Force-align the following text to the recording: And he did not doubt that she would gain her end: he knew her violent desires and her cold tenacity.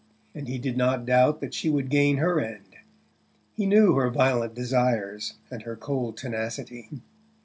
And 0.33 0.47
he 0.47 0.57
did 0.57 0.77
not 0.77 1.05
doubt 1.05 1.41
that 1.41 1.53
she 1.53 1.69
would 1.69 1.89
gain 1.89 2.17
her 2.17 2.39
end: 2.41 2.69
he 3.53 3.67
knew 3.67 3.93
her 3.93 4.09
violent 4.09 4.55
desires 4.55 5.35
and 5.51 5.61
her 5.61 5.75
cold 5.75 6.17
tenacity. 6.17 6.89